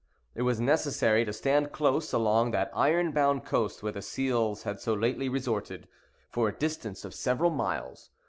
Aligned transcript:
It 0.33 0.41
was 0.41 0.59
necessary 0.59 1.23
to 1.25 1.31
stand 1.31 1.71
close 1.71 2.11
along 2.11 2.49
that 2.49 2.71
iron 2.73 3.11
bound 3.11 3.45
coast 3.45 3.83
where 3.83 3.91
the 3.91 4.01
seals 4.01 4.63
had 4.63 4.79
so 4.79 4.95
lately 4.95 5.29
resorted, 5.29 5.87
for 6.31 6.47
a 6.49 6.57
distance 6.57 7.05
of 7.05 7.13
several 7.13 7.51
miles. 7.51 8.09